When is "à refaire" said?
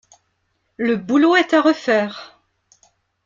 1.53-2.41